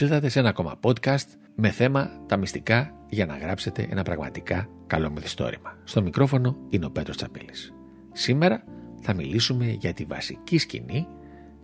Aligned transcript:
ήρθατε 0.00 0.28
σε 0.28 0.38
ένα 0.38 0.48
ακόμα 0.48 0.78
podcast 0.82 1.26
με 1.54 1.70
θέμα 1.70 2.10
τα 2.26 2.36
μυστικά 2.36 2.94
για 3.08 3.26
να 3.26 3.36
γράψετε 3.36 3.86
ένα 3.90 4.02
πραγματικά 4.02 4.68
καλό 4.86 5.10
μυθιστόρημα. 5.10 5.78
Στο 5.84 6.02
μικρόφωνο 6.02 6.56
είναι 6.68 6.86
ο 6.86 6.90
Πέτρος 6.90 7.16
Τσαπίλης. 7.16 7.72
Σήμερα 8.12 8.64
θα 9.00 9.14
μιλήσουμε 9.14 9.66
για 9.66 9.92
τη 9.92 10.04
βασική 10.04 10.58
σκηνή 10.58 11.06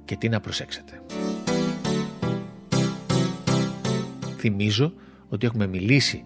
και 0.04 0.16
τι 0.16 0.28
να 0.28 0.40
προσέξετε. 0.40 1.02
Θυμίζω 4.36 4.94
ότι 5.28 5.46
έχουμε 5.46 5.66
μιλήσει 5.66 6.24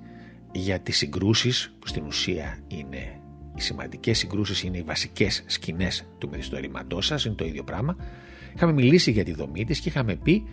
για 0.53 0.81
τις 0.81 0.97
συγκρούσεις 0.97 1.75
που 1.79 1.87
στην 1.87 2.07
ουσία 2.07 2.59
είναι 2.69 3.21
οι 3.55 3.61
σημαντικές 3.61 4.19
συγκρούσεις 4.19 4.63
είναι 4.63 4.77
οι 4.77 4.83
βασικές 4.83 5.43
σκηνές 5.47 6.07
του 6.19 6.29
μυθιστορήματός 6.29 7.07
σας, 7.07 7.25
είναι 7.25 7.35
το 7.35 7.45
ίδιο 7.45 7.65
πράγμα. 7.65 7.97
Είχαμε 8.59 8.73
μιλήσει 8.73 9.11
για 9.11 9.25
τη 9.25 9.33
δομή 9.33 9.65
της 9.65 9.81
και 9.81 9.89
είχαμε 9.89 10.15
πει 10.15 10.45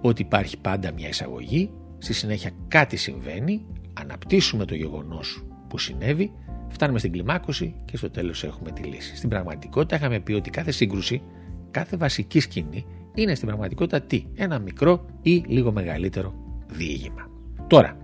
ότι 0.00 0.22
υπάρχει 0.22 0.58
πάντα 0.58 0.92
μια 0.92 1.08
εισαγωγή, 1.08 1.70
στη 1.98 2.12
συνέχεια 2.12 2.50
κάτι 2.68 2.96
συμβαίνει, 2.96 3.66
αναπτύσσουμε 3.92 4.64
το 4.64 4.74
γεγονός 4.74 5.44
που 5.68 5.78
συνέβη, 5.78 6.32
φτάνουμε 6.68 6.98
στην 6.98 7.12
κλιμάκωση 7.12 7.74
και 7.84 7.96
στο 7.96 8.10
τέλος 8.10 8.44
έχουμε 8.44 8.70
τη 8.70 8.82
λύση. 8.82 9.16
Στην 9.16 9.28
πραγματικότητα 9.28 9.96
είχαμε 9.96 10.20
πει 10.20 10.32
ότι 10.32 10.50
κάθε 10.50 10.70
σύγκρουση, 10.70 11.22
κάθε 11.70 11.96
βασική 11.96 12.40
σκηνή 12.40 12.86
είναι 13.14 13.34
στην 13.34 13.46
πραγματικότητα 13.46 14.00
τι, 14.00 14.24
ένα 14.34 14.58
μικρό 14.58 15.06
ή 15.22 15.44
λίγο 15.46 15.72
μεγαλύτερο 15.72 16.34
διήγημα. 16.66 17.30
Τώρα, 17.66 17.96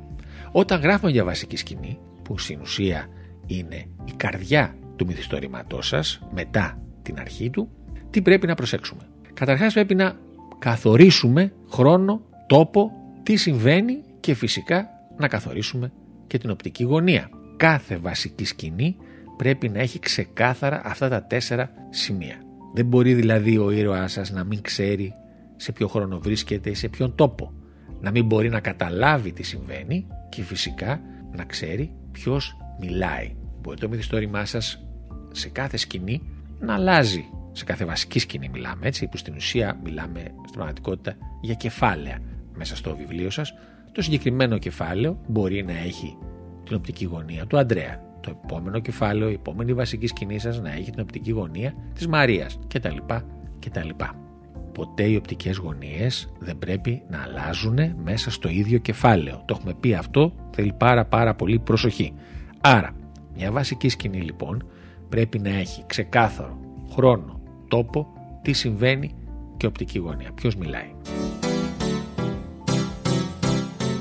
όταν 0.52 0.80
γράφουμε 0.80 1.10
για 1.10 1.24
βασική 1.24 1.56
σκηνή, 1.56 1.98
που 2.22 2.38
στην 2.38 2.60
ουσία 2.60 3.06
είναι 3.46 3.86
η 4.04 4.12
καρδιά 4.16 4.76
του 4.96 5.06
μυθιστορήματός 5.06 5.86
σας 5.86 6.20
μετά 6.34 6.82
την 7.02 7.18
αρχή 7.18 7.50
του, 7.50 7.68
τι 8.10 8.22
πρέπει 8.22 8.46
να 8.46 8.54
προσέξουμε; 8.54 9.02
Καταρχάς 9.38 9.72
πρέπει 9.72 9.94
να 9.94 10.16
καθορίσουμε 10.58 11.52
χρόνο, 11.70 12.20
τόπο, 12.46 12.90
τι 13.22 13.36
συμβαίνει 13.36 14.02
και 14.20 14.34
φυσικά 14.34 14.88
να 15.16 15.28
καθορίσουμε 15.28 15.92
και 16.26 16.38
την 16.38 16.50
οπτική 16.50 16.84
γωνία. 16.84 17.30
Κάθε 17.56 17.96
βασική 17.96 18.44
σκηνή 18.44 18.96
πρέπει 19.36 19.68
να 19.68 19.78
έχει 19.78 19.98
ξεκάθαρα 19.98 20.80
αυτά 20.84 21.08
τα 21.08 21.22
τέσσερα 21.22 21.70
σημεία. 21.90 22.36
Δεν 22.74 22.86
μπορεί 22.86 23.14
δηλαδή 23.14 23.58
ο 23.58 23.70
ήρωάς 23.70 24.12
σας 24.12 24.30
να 24.30 24.44
μην 24.44 24.62
ξέρει 24.62 25.14
σε 25.56 25.72
ποιο 25.72 25.88
χρόνο 25.88 26.18
βρίσκεται 26.18 26.70
ή 26.70 26.74
σε 26.74 26.88
ποιον 26.88 27.14
τόπο. 27.14 27.52
Να 28.00 28.10
μην 28.10 28.24
μπορεί 28.24 28.48
να 28.48 28.60
καταλάβει 28.60 29.32
τι 29.32 29.42
συμβαίνει 29.42 30.06
και 30.28 30.42
φυσικά 30.42 31.00
να 31.36 31.44
ξέρει 31.44 31.92
ποιος 32.12 32.56
μιλάει. 32.80 33.36
Μπορεί 33.60 33.78
το 33.78 33.88
μυθιστόρημά 33.88 34.44
σας 34.44 34.84
σε 35.32 35.48
κάθε 35.48 35.76
σκηνή 35.76 36.22
να 36.60 36.74
αλλάζει 36.74 37.24
σε 37.58 37.64
κάθε 37.64 37.84
βασική 37.84 38.18
σκηνή 38.18 38.48
μιλάμε 38.48 38.86
έτσι, 38.86 39.06
που 39.06 39.16
στην 39.16 39.34
ουσία 39.34 39.80
μιλάμε 39.84 40.20
στην 40.20 40.52
πραγματικότητα 40.52 41.16
για 41.40 41.54
κεφάλαια 41.54 42.18
μέσα 42.54 42.76
στο 42.76 42.96
βιβλίο 42.96 43.30
σας. 43.30 43.54
Το 43.92 44.02
συγκεκριμένο 44.02 44.58
κεφάλαιο 44.58 45.20
μπορεί 45.26 45.64
να 45.64 45.78
έχει 45.78 46.16
την 46.64 46.76
οπτική 46.76 47.04
γωνία 47.04 47.46
του 47.46 47.58
Αντρέα. 47.58 48.00
Το 48.20 48.40
επόμενο 48.44 48.78
κεφάλαιο, 48.78 49.28
η 49.30 49.32
επόμενη 49.32 49.74
βασική 49.74 50.06
σκηνή 50.06 50.38
σας 50.38 50.60
να 50.60 50.72
έχει 50.72 50.90
την 50.90 51.00
οπτική 51.00 51.30
γωνία 51.30 51.74
της 51.94 52.06
Μαρίας 52.08 52.58
κτλ. 52.68 52.96
κτλ. 53.58 53.88
Ποτέ 54.72 55.02
οι 55.02 55.16
οπτικές 55.16 55.56
γωνίες 55.56 56.32
δεν 56.38 56.58
πρέπει 56.58 57.02
να 57.10 57.22
αλλάζουν 57.22 57.78
μέσα 58.02 58.30
στο 58.30 58.48
ίδιο 58.48 58.78
κεφάλαιο. 58.78 59.42
Το 59.46 59.54
έχουμε 59.58 59.74
πει 59.80 59.94
αυτό, 59.94 60.34
θέλει 60.50 60.72
πάρα 60.72 61.04
πάρα 61.04 61.34
πολύ 61.34 61.58
προσοχή. 61.58 62.12
Άρα, 62.60 62.90
μια 63.36 63.52
βασική 63.52 63.88
σκηνή 63.88 64.20
λοιπόν 64.20 64.68
πρέπει 65.08 65.38
να 65.38 65.50
έχει 65.50 65.84
ξεκάθαρο 65.86 66.60
χρόνο, 66.90 67.37
τόπο, 67.68 68.06
τι 68.42 68.52
συμβαίνει 68.52 69.14
και 69.56 69.66
οπτική 69.66 69.98
γωνία. 69.98 70.32
Ποιος 70.32 70.56
μιλάει. 70.56 70.92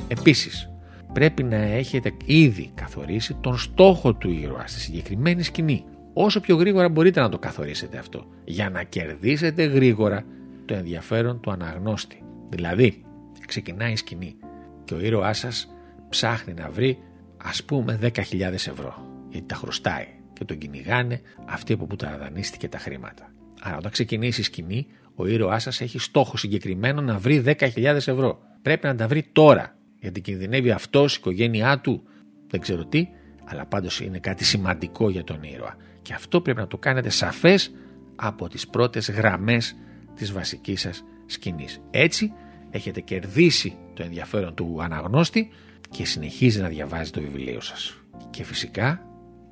Επίσης, 0.08 0.70
πρέπει 1.14 1.44
να 1.44 1.56
έχετε 1.56 2.14
ήδη 2.26 2.72
καθορίσει 2.74 3.34
τον 3.34 3.58
στόχο 3.58 4.14
του 4.14 4.30
ήρωα 4.30 4.68
στη 4.68 4.80
συγκεκριμένη 4.80 5.44
σκηνή. 5.44 5.86
Όσο 6.14 6.40
πιο 6.40 6.56
γρήγορα 6.56 6.90
μπορείτε 6.90 7.20
να 7.20 7.30
το 7.30 7.40
καθορίσετε 7.40 7.98
αυτό, 7.98 8.26
για 8.44 8.70
να 8.70 8.84
κερδίσετε 8.84 9.64
γρήγορα 9.64 10.24
το 10.66 10.74
ενδιαφέρον 10.74 11.40
του 11.40 11.52
αναγνώστη. 11.52 12.24
Δηλαδή, 12.50 13.04
ξεκινάει 13.48 13.92
η 13.92 13.96
σκηνή 13.96 14.36
και 14.84 14.94
ο 14.94 15.00
ήρωάς 15.00 15.38
σας 15.38 15.74
ψάχνει 16.10 16.54
να 16.54 16.70
βρει 16.70 16.98
ας 17.38 17.64
πούμε 17.64 18.00
10.000 18.02 18.68
ευρώ, 18.68 18.94
γιατί 19.30 19.46
τα 19.46 19.56
χρωστάει 19.56 20.08
και 20.34 20.46
τον 20.46 20.58
κυνηγάνε 20.58 21.22
αυτοί 21.46 21.74
από 21.74 21.86
που 21.86 21.96
τα 21.96 22.18
δανείστηκε 22.18 22.70
τα 22.70 22.78
χρήματα. 22.78 23.32
Άρα, 23.62 23.78
όταν 23.78 23.92
ξεκινήσει 23.92 24.42
η 24.42 24.44
σκηνή, 24.44 24.88
ο 25.16 25.28
ήρωάς 25.28 25.64
σας 25.64 25.82
έχει 25.82 26.00
στόχο 26.00 26.38
συγκεκριμένο 26.38 27.02
να 27.02 27.18
βρει 27.18 27.44
10.000 27.46 27.84
ευρώ. 27.84 28.40
Πρέπει 28.62 28.88
να 28.88 28.96
τα 28.96 29.08
βρει 29.08 29.24
τώρα. 29.32 29.76
Γιατί 30.00 30.22
κινδυνεύει 30.22 30.72
αυτός, 30.72 31.16
η 31.16 31.18
οικογένειά 31.20 31.80
του, 31.80 32.04
δεν 32.48 32.60
ξέρω 32.60 32.86
τι, 32.86 33.08
αλλά 33.46 33.66
πάντως 33.66 34.00
είναι 34.00 34.20
κάτι 34.20 34.44
σημαντικό 34.44 35.10
για 35.10 35.24
τον 35.24 35.44
ήρωα. 35.44 35.76
Και 36.02 36.14
αυτό 36.14 36.42
πρέπει 36.42 36.60
να 36.60 36.68
το 36.68 36.78
κάνετε 36.78 37.10
σαφές 37.10 37.72
από 38.16 38.48
τις 38.48 38.68
πρώτες 38.68 39.12
γραμμές 39.12 39.76
της 40.16 40.32
βασικής 40.32 40.82
σας 40.82 41.04
σκηνής. 41.26 41.82
Έτσι, 41.92 42.34
έχετε 42.70 43.02
κερδίσει 43.02 43.78
το 43.94 44.04
ενδιαφέρον 44.04 44.56
του 44.56 44.78
αναγνώστη 44.82 45.50
και 45.90 46.06
συνεχίζει 46.06 46.62
να 46.62 46.68
διαβάζει 46.68 47.12
το 47.12 47.22
βιβλίο 47.22 47.62
σας. 47.62 47.98
Και 48.30 48.44
φυσικά 48.44 49.07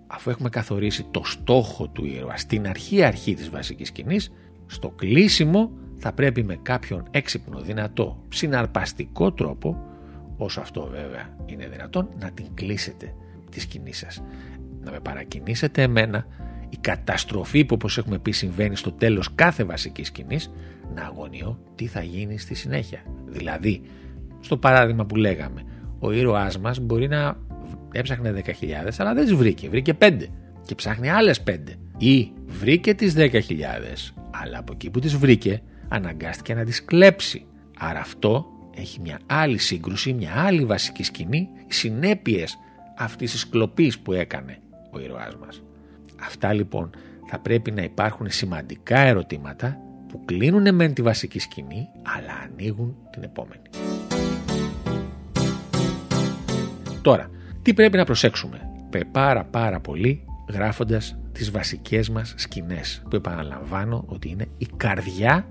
αφού 0.08 0.30
έχουμε 0.30 0.50
καθορίσει 0.50 1.06
το 1.12 1.22
στόχο 1.24 1.88
του 1.88 2.06
ήρωα 2.06 2.38
στην 2.38 2.68
αρχή 2.68 3.04
αρχή 3.04 3.34
της 3.34 3.50
βασικής 3.50 3.88
σκηνής, 3.88 4.32
στο 4.66 4.90
κλείσιμο 4.90 5.72
θα 5.96 6.14
πρέπει 6.14 6.44
με 6.44 6.56
κάποιον 6.62 7.08
έξυπνο, 7.12 7.60
δυνατό, 7.60 8.24
συναρπαστικό 8.30 9.32
τρόπο, 9.32 9.84
όσο 10.38 10.62
αυτό 10.62 10.88
βέβαια 10.92 11.36
είναι 11.46 11.68
δυνατόν, 11.68 12.10
να 12.20 12.32
την 12.32 12.46
κλείσετε 12.54 13.14
τη 13.52 13.60
σκηνή 13.60 13.94
σας. 13.94 14.24
Να 14.84 14.92
με 14.92 15.00
παρακινήσετε 15.00 15.82
εμένα 15.82 16.26
η 16.70 16.78
καταστροφή 16.82 17.66
που 17.66 17.74
όπως 17.76 17.98
έχουμε 17.98 18.20
πει 18.20 18.32
συμβαίνει 18.32 18.76
στο 18.76 18.92
τέλος 18.92 19.36
κάθε 19.36 19.64
βασικής 19.64 20.08
σκηνής, 20.08 20.52
να 20.96 21.02
αγωνιώ 21.02 21.60
τι 21.76 21.86
θα 21.86 22.04
γίνει 22.04 22.38
στη 22.38 22.56
συνέχεια. 22.56 23.00
Δηλαδή, 23.26 23.82
στο 24.40 24.58
παράδειγμα 24.58 25.06
που 25.06 25.16
λέγαμε, 25.16 25.64
ο 26.00 26.12
ήρωάς 26.12 26.60
μας 26.60 26.80
μπορεί 26.80 27.08
να 27.08 27.38
έψαχνε 27.96 28.44
10.000, 28.46 28.52
αλλά 28.98 29.14
δεν 29.14 29.24
τις 29.24 29.34
βρήκε. 29.34 29.70
Βρήκε 29.70 29.94
5 30.00 30.18
και 30.66 30.76
ψάχνει 30.76 31.10
άλλες 31.10 31.44
5. 31.48 31.58
Ή 31.98 32.32
βρήκε 32.46 32.94
τις 32.94 33.14
10.000, 33.18 33.32
αλλά 34.32 34.58
από 34.58 34.74
εκεί 34.74 34.90
που 34.90 35.00
τις 35.00 35.16
βρήκε, 35.16 35.62
αναγκάστηκε 35.88 36.54
να 36.54 36.64
τις 36.64 36.86
κλέψει. 36.86 37.46
Άρα 37.80 38.00
αυτό 38.00 38.46
έχει 38.76 39.00
μια 39.02 39.20
άλλη 39.26 39.58
σύγκρουση, 39.58 40.14
μια 40.14 40.32
άλλη 40.36 40.66
βασική 40.66 41.04
σκηνή, 41.04 41.50
οι 41.68 41.74
συνέπειες 41.74 42.58
αυτής 42.98 43.32
της 43.32 43.50
κλοπής 43.50 44.00
που 44.00 44.14
έκανε 44.14 44.58
ο 44.92 45.00
ήρωάς 45.00 45.36
μας. 45.36 45.64
Αυτά 46.22 46.54
λοιπόν 46.54 46.90
θα 47.28 47.40
πρέπει 47.40 47.72
να 47.72 47.82
υπάρχουν 47.82 48.30
σημαντικά 48.30 49.00
ερωτήματα 49.00 49.80
που 50.08 50.26
κλείνουν 50.26 50.76
μεν 50.76 50.94
τη 50.94 51.02
βασική 51.02 51.40
σκηνή, 51.40 51.88
αλλά 52.18 52.34
ανοίγουν 52.44 52.96
την 53.12 53.24
επόμενη. 53.24 53.62
Τώρα, 57.02 57.30
τι 57.66 57.74
πρέπει 57.74 57.98
να 57.98 58.06
προσέξουμε; 58.06 58.60
Πάρα 59.12 59.44
πάρα 59.44 59.80
πολύ 59.80 60.26
γράφοντας 60.50 61.18
τις 61.32 61.52
βασικές 61.52 62.10
μας 62.10 62.34
σκηνές 62.38 63.04
που 63.10 63.16
επαναλαμβάνω 63.16 64.04
ότι 64.08 64.30
είναι 64.30 64.46
η 64.58 64.68
καρδιά 64.78 65.48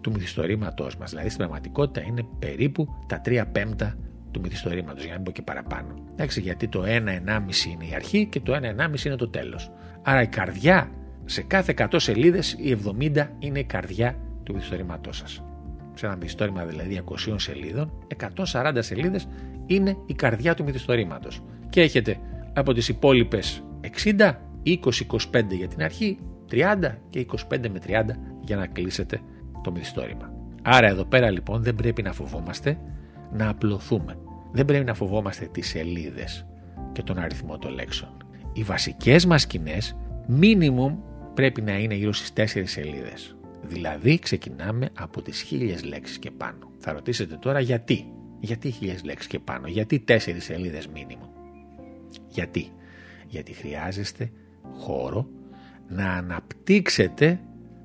του 0.00 0.10
μυθιστορήματός 0.10 0.96
μας. 0.96 1.10
Δηλαδή 1.10 1.28
στην 1.28 1.38
πραγματικότητα 1.38 2.06
είναι 2.06 2.26
περίπου 2.38 2.86
τα 3.06 3.20
3 3.24 3.44
πέμπτα 3.52 3.96
του 4.30 4.40
μυθιστορήματος 4.40 5.02
για 5.02 5.10
να 5.10 5.16
μην 5.16 5.24
πω 5.24 5.30
και 5.30 5.42
παραπάνω. 5.42 5.94
Εντάξει, 6.12 6.40
γιατί 6.40 6.68
το 6.68 6.82
1-1,5 6.82 7.70
είναι 7.72 7.84
η 7.90 7.94
αρχή 7.94 8.26
και 8.26 8.40
το 8.40 8.52
1-1,5 8.54 9.04
είναι 9.04 9.16
το 9.16 9.28
τέλος. 9.28 9.70
Άρα 10.02 10.22
η 10.22 10.26
καρδιά 10.26 10.90
σε 11.24 11.42
κάθε 11.42 11.74
100 11.76 11.86
σελίδες 11.96 12.52
η 12.52 12.78
70 13.14 13.26
είναι 13.38 13.58
η 13.58 13.64
καρδιά 13.64 14.16
του 14.42 14.54
μυθιστορήματός 14.54 15.16
σας. 15.16 15.42
Σε 15.94 16.06
ένα 16.06 16.16
μυθιστόρημα 16.16 16.64
δηλαδή 16.64 17.02
200 17.28 17.34
σελίδων, 17.36 17.92
140 18.52 18.78
σελίδες 18.78 19.28
είναι 19.66 19.96
η 20.06 20.14
καρδιά 20.14 20.54
του 20.54 20.64
μυθιστορήματος. 20.64 21.42
Και 21.70 21.80
έχετε 21.80 22.18
από 22.54 22.72
τις 22.72 22.88
υπόλοιπες 22.88 23.62
60, 24.04 24.40
20-25 24.62 25.56
για 25.56 25.68
την 25.68 25.82
αρχή, 25.82 26.18
30 26.50 26.98
και 27.10 27.26
25 27.50 27.68
με 27.68 27.78
30 27.86 28.18
για 28.40 28.56
να 28.56 28.66
κλείσετε 28.66 29.20
το 29.62 29.70
μυθιστόρημα. 29.70 30.32
Άρα 30.62 30.86
εδώ 30.86 31.04
πέρα 31.04 31.30
λοιπόν 31.30 31.62
δεν 31.62 31.74
πρέπει 31.74 32.02
να 32.02 32.12
φοβόμαστε 32.12 32.78
να 33.32 33.48
απλωθούμε. 33.48 34.18
Δεν 34.52 34.64
πρέπει 34.64 34.84
να 34.84 34.94
φοβόμαστε 34.94 35.48
τις 35.52 35.68
σελίδες 35.68 36.46
και 36.92 37.02
τον 37.02 37.18
αριθμό 37.18 37.58
των 37.58 37.72
λέξεων. 37.72 38.16
Οι 38.52 38.62
βασικές 38.62 39.26
μας 39.26 39.42
σκηνές 39.42 39.96
minimum 40.40 40.94
πρέπει 41.34 41.62
να 41.62 41.78
είναι 41.78 41.94
γύρω 41.94 42.12
στις 42.12 42.54
4 42.54 42.62
σελίδες. 42.66 43.36
Δηλαδή 43.62 44.18
ξεκινάμε 44.18 44.88
από 44.98 45.22
τις 45.22 45.40
χίλιες 45.40 45.84
λέξεις 45.84 46.18
και 46.18 46.30
πάνω. 46.30 46.70
Θα 46.78 46.92
ρωτήσετε 46.92 47.36
τώρα 47.36 47.60
γιατί. 47.60 48.10
Γιατί 48.46 48.70
χίλιες 48.70 49.04
λέξεις 49.04 49.26
και 49.26 49.38
πάνω, 49.38 49.66
γιατί 49.66 49.98
τέσσερις 49.98 50.44
σελίδες 50.44 50.86
μήνυμο. 50.86 51.32
Γιατί. 52.28 52.72
Γιατί 53.26 53.52
χρειάζεστε 53.52 54.30
χώρο 54.72 55.28
να 55.88 56.12
αναπτύξετε 56.12 57.40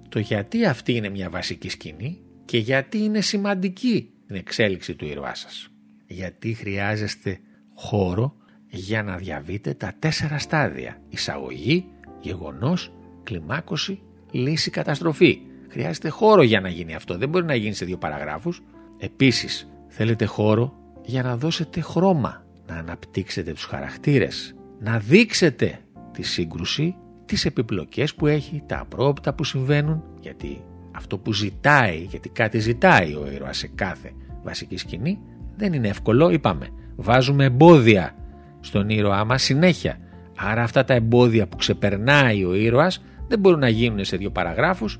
το 0.09 0.19
γιατί 0.19 0.65
αυτή 0.65 0.93
είναι 0.93 1.09
μια 1.09 1.29
βασική 1.29 1.69
σκηνή 1.69 2.21
και 2.45 2.57
γιατί 2.57 2.97
είναι 2.97 3.21
σημαντική 3.21 4.09
την 4.27 4.35
εξέλιξη 4.35 4.95
του 4.95 5.05
ήρωά 5.05 5.35
σας. 5.35 5.69
Γιατί 6.07 6.53
χρειάζεστε 6.53 7.39
χώρο 7.73 8.35
για 8.67 9.03
να 9.03 9.17
διαβείτε 9.17 9.73
τα 9.73 9.93
τέσσερα 9.99 10.37
στάδια. 10.37 11.01
Εισαγωγή, 11.09 11.85
γεγονός, 12.21 12.93
κλιμάκωση, 13.23 14.01
λύση, 14.31 14.69
καταστροφή. 14.69 15.41
Χρειάζεται 15.67 16.09
χώρο 16.09 16.41
για 16.41 16.61
να 16.61 16.69
γίνει 16.69 16.95
αυτό. 16.95 17.17
Δεν 17.17 17.29
μπορεί 17.29 17.45
να 17.45 17.55
γίνει 17.55 17.73
σε 17.73 17.85
δύο 17.85 17.97
παραγράφους. 17.97 18.61
Επίσης, 18.97 19.69
θέλετε 19.93 20.25
χώρο; 20.25 20.73
Για 21.05 21.23
να 21.23 21.37
δώσετε 21.37 21.81
χρώμα, 21.81 22.45
να 22.67 22.75
αναπτύξετε 22.75 23.51
τους 23.51 23.63
χαρακτήρες, 23.65 24.55
να 24.79 24.99
δείξετε 24.99 25.79
τη 26.11 26.23
σύγκρουση, 26.23 26.95
τις 27.25 27.45
επιπλοκές 27.45 28.15
που 28.15 28.27
έχει, 28.27 28.63
τα 28.65 28.79
απρόπτα 28.79 29.33
που 29.33 29.43
συμβαίνουν, 29.43 30.03
γιατί 30.19 30.61
αυτό 30.91 31.17
που 31.17 31.33
ζητάει, 31.33 31.97
γιατί 31.97 32.29
κάτι 32.29 32.59
ζητάει 32.59 33.13
ο 33.15 33.31
ήρωας 33.33 33.57
σε 33.57 33.67
κάθε 33.75 34.11
βασική 34.43 34.77
σκηνή, 34.77 35.19
δεν 35.55 35.73
είναι 35.73 35.87
εύκολο, 35.87 36.29
είπαμε. 36.29 36.67
Βάζουμε 36.95 37.45
εμπόδια 37.45 38.15
στον 38.59 38.89
ήρωά 38.89 39.25
μας 39.25 39.43
συνέχεια. 39.43 39.97
Άρα 40.37 40.63
αυτά 40.63 40.83
τα 40.83 40.93
εμπόδια 40.93 41.47
που 41.47 41.57
ξεπερνάει 41.57 42.43
ο 42.43 42.53
ήρωας 42.53 43.03
δεν 43.27 43.39
μπορούν 43.39 43.59
να 43.59 43.69
γίνουν 43.69 44.05
σε 44.05 44.17
δύο 44.17 44.31
παραγράφους, 44.31 44.99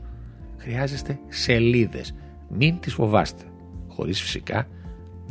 χρειάζεστε 0.57 1.19
σελίδες. 1.27 2.15
Μην 2.49 2.79
τις 2.79 2.93
φοβάστε. 2.93 3.43
Χωρίς 3.87 4.21
φυσικά 4.21 4.67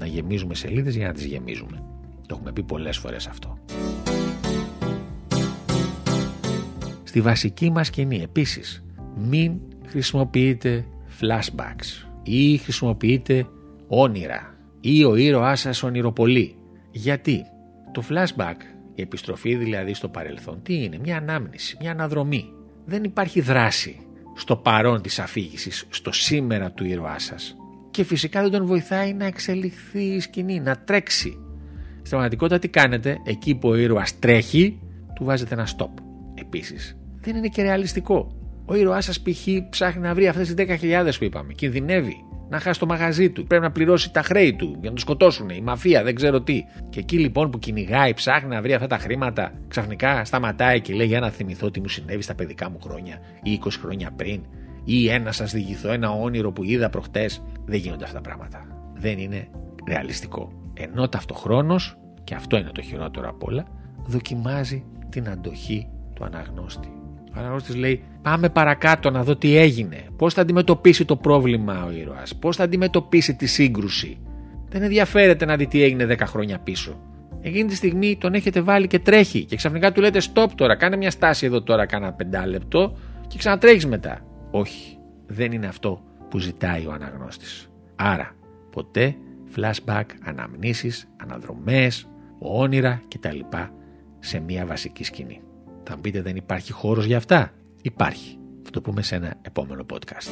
να 0.00 0.06
γεμίζουμε 0.06 0.55
σελίδες 0.55 0.97
για 0.97 1.06
να 1.06 1.12
τις 1.12 1.25
γεμίζουμε. 1.25 1.82
Το 2.26 2.35
έχουμε 2.35 2.52
πει 2.52 2.62
πολλές 2.62 2.99
φορές 2.99 3.26
αυτό. 3.26 3.58
Στη 7.02 7.20
βασική 7.20 7.70
μας 7.70 7.87
σκηνή 7.87 8.23
επίσης 8.23 8.85
μην 9.17 9.61
χρησιμοποιείτε 9.87 10.85
flashbacks 11.20 12.08
ή 12.23 12.56
χρησιμοποιείτε 12.56 13.47
όνειρα 13.88 14.55
ή 14.81 15.05
ο 15.05 15.17
ήρωάς 15.17 15.61
σας 15.61 15.82
ονειροπολεί. 15.82 16.56
Γιατί; 16.91 17.43
Το 17.93 18.03
flashback, 18.08 18.56
η 18.94 19.03
επιστροφή 19.03 19.55
δηλαδή 19.55 19.94
στο 19.94 20.08
παρελθόν, 20.08 20.62
τι 20.62 20.82
είναι, 20.82 20.99
μια 20.99 21.17
ανάμνηση, 21.17 21.76
μια 21.81 21.91
αναδρομή. 21.91 22.53
Δεν 22.85 23.05
υπάρχει 23.05 23.41
δράση 23.41 23.99
στο 24.37 24.56
παρόν 24.56 25.03
της 25.03 25.19
αφήγησης, 25.19 25.87
στο 25.91 26.12
σήμερα 26.12 26.70
του 26.70 26.85
ήρωάς 26.85 27.25
σας. 27.25 27.59
Και 27.90 28.04
φυσικά 28.04 28.42
δεν 28.42 28.50
τον 28.50 28.66
βοηθάει 28.66 29.12
να 29.12 29.25
εξελιχθεί 29.25 30.02
η 30.02 30.20
σκηνή, 30.20 30.60
να 30.60 30.76
τρέξει. 30.76 31.38
Στην 31.92 32.08
πραγματικότητα 32.08 32.58
τι 32.58 32.69
κάνετε, 32.69 33.16
εκεί 33.25 33.54
που 33.54 33.69
ο 33.69 33.75
ήρωας 33.75 34.19
τρέχει, 34.19 34.78
του 35.14 35.25
βάζετε 35.25 35.54
ένα 35.54 35.69
stop. 35.76 35.90
Επίσης, 36.34 36.96
δεν 37.20 37.37
είναι 37.37 37.48
και 37.48 37.62
ρεαλιστικό. 37.62 38.34
Ο 38.66 38.75
ήρωάς 38.75 39.04
σας 39.04 39.20
π.χ. 39.20 39.46
ψάχνει 39.70 40.02
να 40.02 40.14
βρει 40.14 40.28
αυτές 40.28 40.54
τις 40.54 40.66
10.000 40.82 41.10
που 41.19 41.25
είπαμε. 41.25 41.52
Κινδυνεύει 41.52 42.25
να 42.50 42.60
χάσει 42.60 42.81
το 42.81 42.87
μαγαζί 42.87 43.31
του. 43.31 43.46
Πρέπει 43.46 43.62
να 43.62 43.70
πληρώσει 43.70 44.12
τα 44.12 44.22
χρέη 44.22 44.54
του 44.54 44.76
για 44.81 44.88
να 44.88 44.94
το 44.94 45.00
σκοτώσουν. 45.00 45.48
Η 45.48 45.60
μαφία, 45.60 46.02
δεν 46.02 46.14
ξέρω 46.14 46.40
τι. 46.40 46.64
Και 46.90 47.00
εκεί 47.00 47.19
λοιπόν 47.19 47.50
που 47.50 47.58
κυνηγάει, 47.58 48.14
ψάχνει 48.14 48.48
να 48.48 48.62
βρει 48.62 48.75
αυτά 48.75 48.86
τα 48.86 48.98
χρήματα, 48.98 49.52
ξαφνικά 49.69 50.25
σταματάει 50.25 50.81
και 50.81 50.94
λέει 50.94 51.06
για 51.06 51.20
να 51.20 51.31
θυμηθώ 51.31 51.70
τι 51.70 51.81
μου 51.81 51.88
συνέβη 51.88 52.22
στα 52.22 52.34
παιδικά 52.34 52.70
μου 52.70 52.78
χρόνια 52.81 53.19
ή 53.43 53.60
20 53.64 53.69
χρόνια 53.81 54.10
πριν. 54.16 54.40
Ή 54.85 55.09
ένα 55.09 55.32
σας 55.32 55.53
διηγηθώ 55.53 55.93
ένα 55.93 56.11
όνειρο 56.11 56.53
που 56.53 56.65
είδα 56.65 56.91
προχτές. 56.91 57.43
Δεν 57.65 57.79
γίνονται 57.79 58.05
αυτά 58.05 58.17
τα 58.17 58.23
πράγματα. 58.23 58.67
Δεν 58.94 59.19
είναι 59.19 59.49
ρεαλιστικό. 59.88 60.53
Ενώ 60.75 61.09
ταυτοχρόνως, 61.09 61.97
και 62.25 62.35
αυτό 62.35 62.56
είναι 62.56 62.71
το 62.75 62.82
χειρότερο 62.82 63.29
απ' 63.29 63.44
όλα, 63.44 63.65
δοκιμάζει 64.06 64.85
την 65.09 65.29
αντοχή 65.29 65.88
του 66.15 66.25
αναγνώστη. 66.25 66.93
Ο 67.37 67.38
αναγνώστης 67.38 67.75
λέει: 67.75 68.03
Πάμε 68.23 68.49
παρακάτω 68.49 69.11
να 69.11 69.25
δω 69.25 69.37
τι 69.37 69.56
έγινε. 69.56 70.05
Πώς 70.17 70.35
θα 70.35 70.41
αντιμετωπίσει 70.41 71.05
το 71.05 71.17
πρόβλημα 71.17 71.85
ο 71.85 71.91
ήρωας, 71.91 72.37
πώς 72.37 72.56
θα 72.56 72.65
αντιμετωπίσει 72.65 73.35
τη 73.35 73.47
σύγκρουση. 73.47 74.19
Δεν 74.69 74.82
ενδιαφέρεται 74.82 75.44
να 75.44 75.56
δει 75.56 75.67
τι 75.67 75.82
έγινε 75.82 76.05
10 76.05 76.17
χρόνια 76.27 76.59
πίσω. 76.59 77.00
Εκείνη 77.41 77.69
τη 77.69 77.75
στιγμή 77.75 78.17
τον 78.21 78.35
έχετε 78.35 78.61
βάλει 78.61 78.87
και 78.87 78.99
τρέχει 78.99 79.44
και 79.44 79.56
ξαφνικά 79.56 79.93
του 79.93 80.00
λέτε: 80.00 80.21
Stop 80.32 80.47
τώρα, 80.55 80.77
κάνε 80.77 80.97
μια 80.97 81.11
στάση 81.11 81.47
εδώ 81.47 81.62
τώρα, 81.62 81.87
κάνα 81.87 82.12
πεντάλεπτο 82.12 82.97
και 83.27 83.38
ξανατρέχεις 83.38 83.87
μετά. 83.87 84.21
Όχι, 84.50 84.99
δεν 85.26 85.52
είναι 85.52 85.67
αυτό 85.67 86.02
που 86.31 86.38
ζητάει 86.38 86.87
ο 86.87 86.93
αναγνώστης. 86.93 87.70
Άρα, 87.97 88.35
ποτέ 88.70 89.17
flashback, 89.56 90.05
αναμνήσεις, 90.23 91.08
αναδρομές, 91.17 92.08
όνειρα 92.38 93.02
κτλ. 93.08 93.41
σε 94.19 94.41
μια 94.41 94.67
βασική 94.67 95.05
σκηνή. 95.05 95.43
Θα 95.82 95.99
πείτε 95.99 96.23
δεν 96.23 96.37
υπάρχει 96.37 96.73
χώρος 96.73 97.05
για 97.05 97.17
αυτά; 97.17 97.52
Υπάρχει. 97.82 98.38
Θα 98.62 98.70
το 98.70 98.81
πούμε 98.81 99.02
σε 99.02 99.14
ένα 99.14 99.35
επόμενο 99.43 99.87
podcast. 99.93 100.29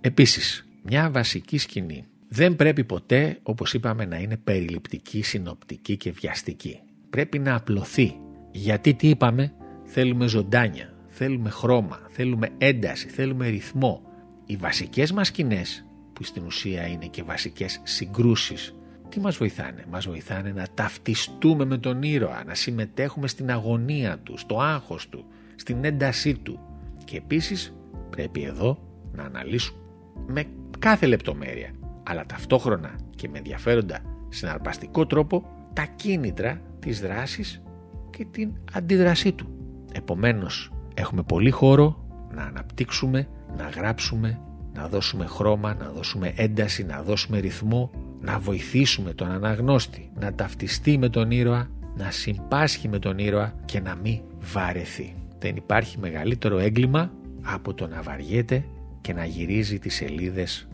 Επίσης, 0.00 0.68
μια 0.82 1.10
βασική 1.10 1.58
σκηνή 1.58 2.06
δεν 2.28 2.56
πρέπει 2.56 2.84
ποτέ, 2.84 3.38
όπως 3.42 3.74
είπαμε, 3.74 4.04
να 4.04 4.16
είναι 4.16 4.36
περιληπτική, 4.36 5.22
συνοπτική 5.22 5.96
και 5.96 6.10
βιαστική. 6.10 6.80
Πρέπει 7.10 7.38
να 7.38 7.54
απλωθεί. 7.54 8.16
Γιατί 8.52 8.94
τι 8.94 9.08
είπαμε, 9.08 9.52
θέλουμε 9.86 10.26
ζωντάνια, 10.26 10.94
θέλουμε 11.06 11.50
χρώμα, 11.50 12.00
θέλουμε 12.08 12.48
ένταση, 12.58 13.08
θέλουμε 13.08 13.48
ρυθμό. 13.48 14.02
Οι 14.46 14.56
βασικές 14.56 15.12
μας 15.12 15.26
σκηνές, 15.26 15.86
που 16.12 16.24
στην 16.24 16.44
ουσία 16.44 16.86
είναι 16.86 17.06
και 17.06 17.22
βασικές 17.22 17.80
συγκρούσεις 17.82 18.74
τι 19.08 19.20
μας 19.20 19.36
βοηθάνε; 19.36 19.84
Μας 19.90 20.06
βοηθάνε 20.06 20.52
να 20.52 20.66
ταυτιστούμε 20.74 21.64
με 21.64 21.78
τον 21.78 22.02
ήρωα, 22.02 22.44
να 22.44 22.54
συμμετέχουμε 22.54 23.28
στην 23.28 23.50
αγωνία 23.50 24.18
του, 24.18 24.38
στο 24.38 24.60
άγχος 24.60 25.08
του, 25.08 25.24
στην 25.54 25.84
έντασή 25.84 26.34
του. 26.34 26.60
Και 27.04 27.16
επίσης 27.16 27.74
πρέπει 28.10 28.42
εδώ 28.42 28.78
να 29.12 29.22
αναλύσουμε 29.22 29.78
με 30.26 30.44
κάθε 30.78 31.06
λεπτομέρεια, 31.06 31.70
αλλά 32.02 32.26
ταυτόχρονα 32.26 32.98
και 33.16 33.28
με 33.28 33.38
ενδιαφέροντα 33.38 34.00
συναρπαστικό 34.28 35.06
τρόπο 35.06 35.68
τα 35.72 35.84
κίνητρα 35.84 36.60
της 36.78 37.00
δράσης 37.00 37.62
και 38.10 38.24
την 38.24 38.52
αντίδρασή 38.72 39.32
του. 39.32 39.55
Επομένως 39.96 40.72
έχουμε 40.94 41.22
πολύ 41.22 41.50
χώρο 41.50 42.04
να 42.34 42.42
αναπτύξουμε, 42.42 43.28
να 43.56 43.68
γράψουμε, 43.68 44.40
να 44.74 44.88
δώσουμε 44.88 45.26
χρώμα, 45.26 45.74
να 45.74 45.90
δώσουμε 45.90 46.32
ένταση, 46.36 46.84
να 46.84 47.02
δώσουμε 47.02 47.38
ρυθμό 47.38 47.90
να 48.20 48.38
βοηθήσουμε 48.38 49.12
τον 49.12 49.30
αναγνώστη 49.30 50.10
να 50.14 50.34
ταυτιστεί 50.34 50.98
με 50.98 51.08
τον 51.08 51.30
ήρωα, 51.30 51.70
να 51.96 52.10
συμπάσχει 52.10 52.88
με 52.88 52.98
τον 52.98 53.18
ήρωα 53.18 53.54
και 53.64 53.80
να 53.80 53.94
μην 53.94 54.20
βαρεθεί. 54.40 55.14
Δεν 55.38 55.56
υπάρχει 55.56 55.98
μεγαλύτερο 55.98 56.58
έγκλημα 56.58 57.12
από 57.42 57.74
το 57.74 57.86
να 57.86 58.02
βαριέται 58.02 58.64
και 59.00 59.12
να 59.12 59.24
γυρίζει 59.24 59.78
τις 59.78 59.94
σελίδες 59.94 60.68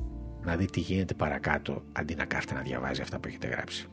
να 0.45 0.57
δει 0.57 0.65
τι 0.65 0.81
γίνεται 0.81 1.15
παρακάτω 1.15 1.83
αντί 1.93 2.15
να 2.15 2.25
κάθεται 2.25 2.55
να 2.55 2.61
διαβάζει 2.61 3.01
αυτά 3.01 3.19
που 3.19 3.29
έχετε 3.29 3.47
γράψει. 3.47 3.87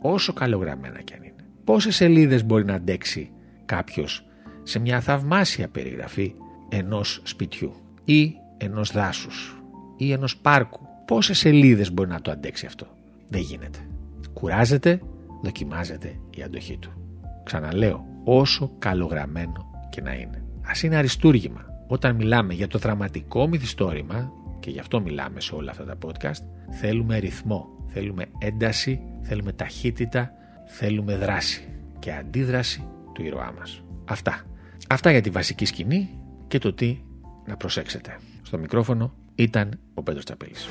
Όσο 0.00 0.32
καλογραμμένα 0.32 1.00
κι 1.00 1.14
αν 1.14 1.22
είναι. 1.22 1.44
Πόσες 1.64 1.96
σελίδες 1.96 2.44
μπορεί 2.44 2.64
να 2.64 2.74
αντέξει 2.74 3.30
κάποιος 3.66 4.26
σε 4.62 4.78
μια 4.78 5.00
θαυμάσια 5.00 5.68
περιγραφή 5.68 6.34
ενός 6.68 7.20
σπιτιού 7.24 7.72
ή 8.04 8.34
ενός 8.56 8.92
δάσους 8.92 9.62
ή 9.96 10.12
ενός 10.12 10.36
πάρκου 10.36 10.86
Πόσες 11.06 11.38
σελίδες 11.38 11.92
μπορεί 11.92 12.08
να 12.08 12.20
το 12.20 12.30
αντέξει 12.30 12.66
αυτό; 12.66 12.86
Δεν 13.28 13.40
γίνεται. 13.40 13.78
Κουράζεται, 14.32 15.00
δοκιμάζεται 15.42 16.20
η 16.36 16.42
αντοχή 16.42 16.78
του. 16.78 16.90
Ξαναλέω, 17.44 18.06
όσο 18.24 18.72
καλογραμμένο 18.78 19.88
και 19.90 20.00
να 20.00 20.14
είναι. 20.14 20.44
Α 20.62 20.70
είναι 20.82 20.96
αριστούργημα. 20.96 21.64
Όταν 21.86 22.14
μιλάμε 22.16 22.54
για 22.54 22.68
το 22.68 22.78
δραματικό 22.78 23.48
μυθιστόρημα, 23.48 24.32
και 24.60 24.70
γι' 24.70 24.78
αυτό 24.78 25.00
μιλάμε 25.00 25.40
σε 25.40 25.54
όλα 25.54 25.70
αυτά 25.70 25.84
τα 25.84 25.98
podcast, 26.06 26.42
θέλουμε 26.70 27.18
ρυθμό, 27.18 27.68
θέλουμε 27.86 28.26
ένταση, 28.38 29.00
θέλουμε 29.22 29.52
ταχύτητα, 29.52 30.32
θέλουμε 30.66 31.16
δράση 31.16 31.68
και 31.98 32.12
αντίδραση 32.12 32.88
του 33.16 33.24
ήρωά 33.24 33.52
μας. 33.58 33.82
Αυτά. 34.04 34.44
Αυτά 34.88 35.10
για 35.10 35.20
τη 35.20 35.30
βασική 35.30 35.64
σκηνή 35.64 36.18
και 36.48 36.58
το 36.58 36.72
τι 36.72 37.00
να 37.46 37.56
προσέξετε. 37.56 38.18
Στο 38.42 38.58
μικρόφωνο 38.58 39.14
ήταν 39.34 39.78
ο 39.94 40.02
Πέτρος 40.02 40.24
Τσαπέλης. 40.24 40.68